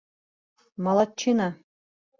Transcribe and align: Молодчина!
Молодчина! 0.87 1.47